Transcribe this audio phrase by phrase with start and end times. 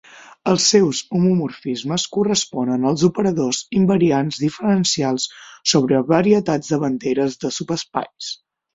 [0.51, 5.31] Els seus homomorfismes corresponen als operadors invariants diferencials
[5.75, 8.37] sobre varietats de banderes de subespais.